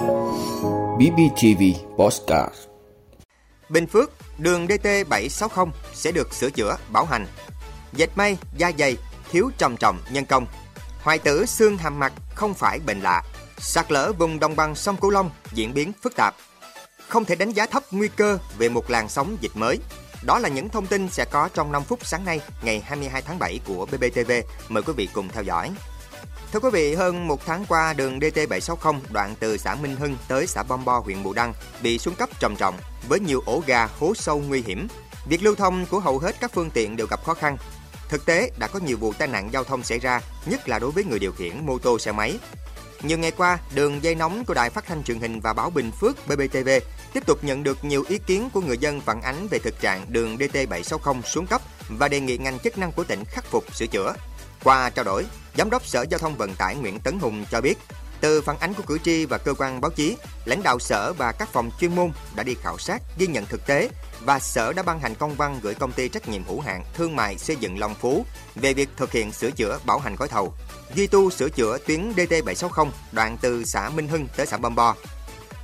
[0.00, 1.62] BBTV
[1.98, 2.54] Postcard
[3.68, 7.26] Bình Phước, đường DT760 sẽ được sửa chữa, bảo hành.
[7.92, 8.96] Dệt may, da dày,
[9.30, 10.46] thiếu trầm trọng, nhân công.
[11.02, 13.22] Hoại tử xương hàm mặt không phải bệnh lạ.
[13.58, 16.34] Sạt lở vùng đồng bằng sông Cửu Long diễn biến phức tạp.
[17.08, 19.78] Không thể đánh giá thấp nguy cơ về một làn sóng dịch mới.
[20.22, 23.38] Đó là những thông tin sẽ có trong 5 phút sáng nay, ngày 22 tháng
[23.38, 24.32] 7 của BBTV.
[24.68, 25.70] Mời quý vị cùng theo dõi.
[26.52, 30.46] Thưa quý vị, hơn một tháng qua, đường DT760 đoạn từ xã Minh Hưng tới
[30.46, 32.74] xã Bom Bo, huyện Bù Đăng bị xuống cấp trầm trọng
[33.08, 34.88] với nhiều ổ gà hố sâu nguy hiểm.
[35.28, 37.56] Việc lưu thông của hầu hết các phương tiện đều gặp khó khăn.
[38.08, 40.90] Thực tế, đã có nhiều vụ tai nạn giao thông xảy ra, nhất là đối
[40.90, 42.38] với người điều khiển mô tô xe máy.
[43.02, 45.90] Nhiều ngày qua, đường dây nóng của Đài Phát thanh truyền hình và báo Bình
[46.00, 46.68] Phước BBTV
[47.12, 50.06] tiếp tục nhận được nhiều ý kiến của người dân phản ánh về thực trạng
[50.08, 53.86] đường DT760 xuống cấp và đề nghị ngành chức năng của tỉnh khắc phục sửa
[53.86, 54.14] chữa.
[54.64, 57.78] Qua trao đổi, Giám đốc Sở Giao thông Vận tải Nguyễn Tấn Hùng cho biết,
[58.20, 61.32] từ phản ánh của cử tri và cơ quan báo chí, lãnh đạo sở và
[61.32, 63.88] các phòng chuyên môn đã đi khảo sát, ghi nhận thực tế
[64.24, 67.16] và sở đã ban hành công văn gửi công ty trách nhiệm hữu hạn thương
[67.16, 70.54] mại xây dựng Long Phú về việc thực hiện sửa chữa bảo hành gói thầu,
[70.94, 74.94] duy tu sửa chữa tuyến DT760 đoạn từ xã Minh Hưng tới xã Băm Bo.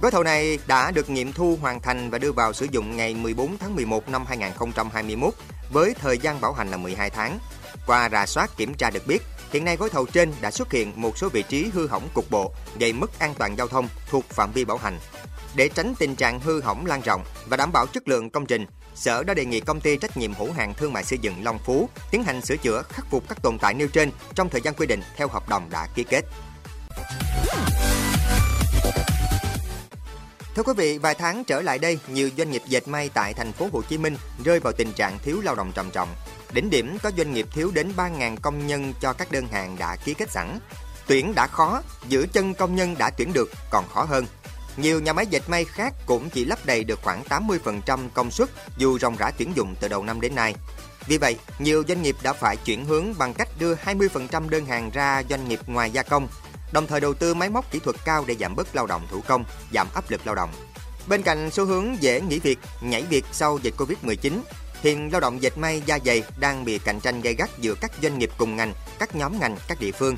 [0.00, 3.14] Gói thầu này đã được nghiệm thu hoàn thành và đưa vào sử dụng ngày
[3.14, 5.34] 14 tháng 11 năm 2021
[5.72, 7.38] với thời gian bảo hành là 12 tháng.
[7.86, 10.92] Qua rà soát kiểm tra được biết, hiện nay gói thầu trên đã xuất hiện
[10.96, 14.24] một số vị trí hư hỏng cục bộ, gây mất an toàn giao thông thuộc
[14.28, 14.98] phạm vi bảo hành.
[15.54, 18.66] Để tránh tình trạng hư hỏng lan rộng và đảm bảo chất lượng công trình,
[18.96, 21.58] Sở đã đề nghị công ty trách nhiệm hữu hạn thương mại xây dựng Long
[21.58, 24.74] Phú tiến hành sửa chữa khắc phục các tồn tại nêu trên trong thời gian
[24.74, 26.24] quy định theo hợp đồng đã ký kết.
[30.54, 33.52] Thưa quý vị, vài tháng trở lại đây, nhiều doanh nghiệp dệt may tại thành
[33.52, 36.08] phố Hồ Chí Minh rơi vào tình trạng thiếu lao động trầm trọng.
[36.52, 39.96] Đỉnh điểm có doanh nghiệp thiếu đến 3.000 công nhân cho các đơn hàng đã
[39.96, 40.58] ký kết sẵn.
[41.06, 44.26] Tuyển đã khó, giữ chân công nhân đã tuyển được còn khó hơn.
[44.76, 48.48] Nhiều nhà máy dệt may khác cũng chỉ lấp đầy được khoảng 80% công suất
[48.78, 50.54] dù ròng rã tuyển dụng từ đầu năm đến nay.
[51.06, 54.90] Vì vậy, nhiều doanh nghiệp đã phải chuyển hướng bằng cách đưa 20% đơn hàng
[54.90, 56.28] ra doanh nghiệp ngoài gia công,
[56.72, 59.20] đồng thời đầu tư máy móc kỹ thuật cao để giảm bớt lao động thủ
[59.28, 60.50] công, giảm áp lực lao động.
[61.06, 64.32] Bên cạnh xu hướng dễ nghỉ việc, nhảy việc sau dịch Covid-19,
[64.82, 67.92] hiện lao động dệt may da dày đang bị cạnh tranh gay gắt giữa các
[68.02, 70.16] doanh nghiệp cùng ngành, các nhóm ngành, các địa phương.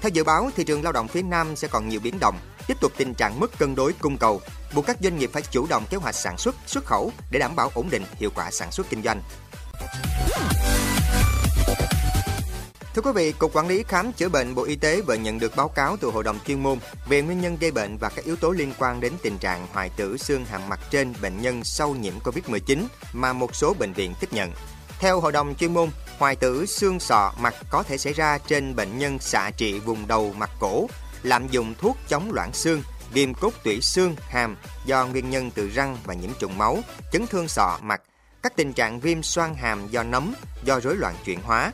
[0.00, 2.80] Theo dự báo, thị trường lao động phía Nam sẽ còn nhiều biến động, tiếp
[2.80, 4.40] tục tình trạng mất cân đối cung cầu,
[4.74, 7.56] buộc các doanh nghiệp phải chủ động kế hoạch sản xuất, xuất khẩu để đảm
[7.56, 9.22] bảo ổn định hiệu quả sản xuất kinh doanh.
[12.94, 15.56] Thưa quý vị, Cục Quản lý Khám chữa bệnh Bộ Y tế vừa nhận được
[15.56, 16.78] báo cáo từ Hội đồng chuyên môn
[17.08, 19.90] về nguyên nhân gây bệnh và các yếu tố liên quan đến tình trạng hoại
[19.96, 24.14] tử xương hàm mặt trên bệnh nhân sau nhiễm Covid-19 mà một số bệnh viện
[24.20, 24.52] tiếp nhận.
[24.98, 28.76] Theo Hội đồng chuyên môn, hoại tử xương sọ mặt có thể xảy ra trên
[28.76, 30.86] bệnh nhân xạ trị vùng đầu mặt cổ,
[31.22, 34.56] lạm dụng thuốc chống loãng xương, viêm cốt tủy xương, hàm
[34.86, 36.78] do nguyên nhân từ răng và nhiễm trùng máu,
[37.12, 38.02] chấn thương sọ mặt,
[38.42, 40.34] các tình trạng viêm xoang hàm do nấm,
[40.64, 41.72] do rối loạn chuyển hóa,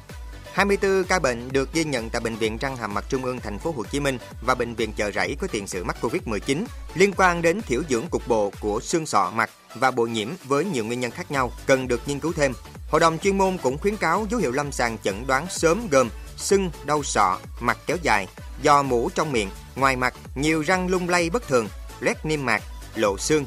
[0.52, 3.58] 24 ca bệnh được ghi nhận tại bệnh viện răng hàm mặt Trung ương thành
[3.58, 7.12] phố Hồ Chí Minh và bệnh viện chợ rẫy có tiền sử mắc Covid-19 liên
[7.16, 10.84] quan đến thiểu dưỡng cục bộ của xương sọ mặt và bội nhiễm với nhiều
[10.84, 12.52] nguyên nhân khác nhau cần được nghiên cứu thêm.
[12.90, 16.08] Hội đồng chuyên môn cũng khuyến cáo dấu hiệu lâm sàng chẩn đoán sớm gồm
[16.36, 18.28] sưng, đau sọ, mặt kéo dài,
[18.62, 21.68] do mũ trong miệng, ngoài mặt, nhiều răng lung lay bất thường,
[22.00, 22.62] loét niêm mạc,
[22.94, 23.44] lộ xương.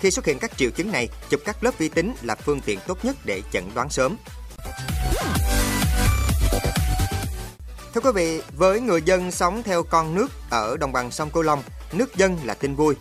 [0.00, 2.78] Khi xuất hiện các triệu chứng này, chụp các lớp vi tính là phương tiện
[2.86, 4.16] tốt nhất để chẩn đoán sớm.
[7.96, 11.42] Thưa quý vị, với người dân sống theo con nước ở đồng bằng sông Cửu
[11.42, 11.62] Long,
[11.92, 12.94] nước dân là tin vui.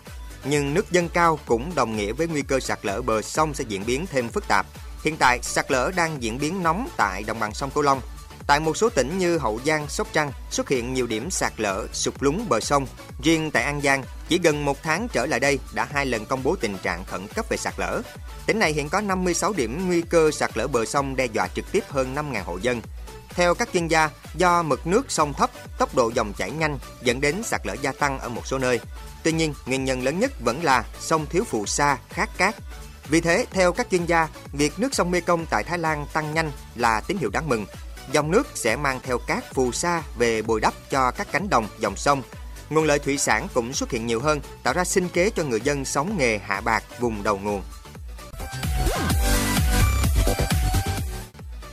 [0.46, 3.64] Nhưng nước dân cao cũng đồng nghĩa với nguy cơ sạt lở bờ sông sẽ
[3.68, 4.66] diễn biến thêm phức tạp.
[5.04, 8.02] Hiện tại, sạt lở đang diễn biến nóng tại đồng bằng sông Cửu Long.
[8.48, 11.88] Tại một số tỉnh như Hậu Giang, Sóc Trăng xuất hiện nhiều điểm sạt lở,
[11.94, 12.88] sụt lún bờ sông.
[13.24, 16.44] Riêng tại An Giang, chỉ gần một tháng trở lại đây đã hai lần công
[16.44, 18.02] bố tình trạng khẩn cấp về sạt lở.
[18.46, 21.72] Tỉnh này hiện có 56 điểm nguy cơ sạt lở bờ sông đe dọa trực
[21.72, 22.82] tiếp hơn 5.000 hộ dân.
[23.35, 27.22] Theo các chuyên gia, do mực nước sông thấp, tốc độ dòng chảy nhanh dẫn
[27.22, 28.79] đến sạt lở gia tăng ở một số nơi.
[29.23, 32.55] Tuy nhiên, nguyên nhân lớn nhất vẫn là sông thiếu phù sa, khát cát.
[33.09, 36.52] Vì thế, theo các chuyên gia, việc nước sông Mekong tại Thái Lan tăng nhanh
[36.76, 37.66] là tín hiệu đáng mừng.
[38.11, 41.67] Dòng nước sẽ mang theo cát phù sa về bồi đắp cho các cánh đồng,
[41.79, 42.22] dòng sông.
[42.70, 45.61] Nguồn lợi thủy sản cũng xuất hiện nhiều hơn, tạo ra sinh kế cho người
[45.61, 47.64] dân sống nghề hạ bạc vùng đầu nguồn.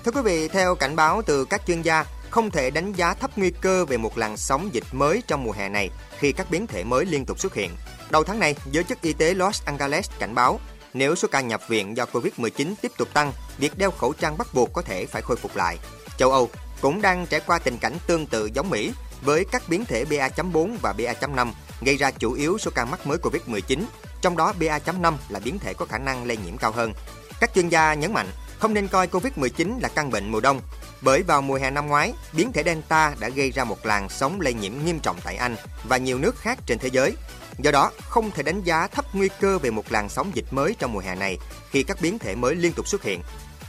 [0.05, 3.31] Thưa quý vị, theo cảnh báo từ các chuyên gia, không thể đánh giá thấp
[3.37, 6.67] nguy cơ về một làn sóng dịch mới trong mùa hè này khi các biến
[6.67, 7.71] thể mới liên tục xuất hiện.
[8.11, 10.61] Đầu tháng này, giới chức y tế Los Angeles cảnh báo
[10.95, 14.47] nếu số ca nhập viện do Covid-19 tiếp tục tăng, việc đeo khẩu trang bắt
[14.55, 15.79] buộc có thể phải khôi phục lại.
[16.19, 16.51] Châu Âu
[16.81, 20.77] cũng đang trải qua tình cảnh tương tự giống Mỹ với các biến thể BA.4
[20.83, 23.83] và BA.5 gây ra chủ yếu số ca mắc mới Covid-19,
[24.21, 26.93] trong đó BA.5 là biến thể có khả năng lây nhiễm cao hơn.
[27.41, 28.27] Các chuyên gia nhấn mạnh
[28.63, 30.61] không nên coi Covid-19 là căn bệnh mùa đông,
[31.01, 34.41] bởi vào mùa hè năm ngoái, biến thể Delta đã gây ra một làn sóng
[34.41, 35.57] lây nhiễm nghiêm trọng tại Anh
[35.89, 37.17] và nhiều nước khác trên thế giới.
[37.59, 40.77] Do đó, không thể đánh giá thấp nguy cơ về một làn sóng dịch mới
[40.79, 41.39] trong mùa hè này
[41.71, 43.23] khi các biến thể mới liên tục xuất hiện.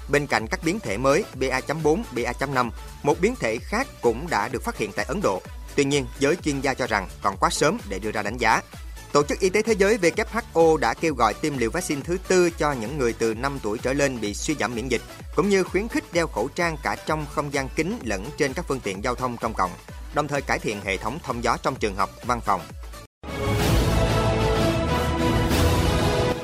[0.09, 2.69] Bên cạnh các biến thể mới BA.4, BA.5,
[3.03, 5.41] một biến thể khác cũng đã được phát hiện tại Ấn Độ.
[5.75, 8.61] Tuy nhiên, giới chuyên gia cho rằng còn quá sớm để đưa ra đánh giá.
[9.13, 12.49] Tổ chức Y tế Thế giới WHO đã kêu gọi tiêm liều vaccine thứ tư
[12.49, 15.01] cho những người từ 5 tuổi trở lên bị suy giảm miễn dịch,
[15.35, 18.65] cũng như khuyến khích đeo khẩu trang cả trong không gian kín lẫn trên các
[18.67, 19.71] phương tiện giao thông công cộng,
[20.13, 22.61] đồng thời cải thiện hệ thống thông gió trong trường học, văn phòng.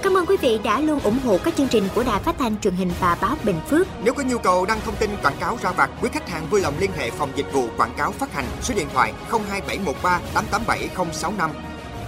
[0.04, 2.60] Cảm ơn quý vị đã luôn ủng hộ các chương trình của Đài Phát thanh
[2.60, 3.88] truyền hình và báo Bình Phước.
[4.04, 6.62] Nếu có nhu cầu đăng thông tin quảng cáo ra vặt, quý khách hàng vui
[6.62, 11.69] lòng liên hệ phòng dịch vụ quảng cáo phát hành số điện thoại 02713 887065.